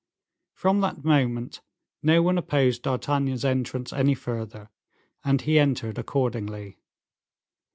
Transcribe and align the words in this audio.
From 0.55 0.79
that 0.81 1.05
moment, 1.05 1.61
no 2.01 2.23
one 2.23 2.39
opposed 2.39 2.81
D'Artagnan's 2.81 3.45
entrance 3.45 3.93
any 3.93 4.15
further, 4.15 4.71
and 5.23 5.39
he 5.43 5.59
entered 5.59 5.99
accordingly. 5.99 6.79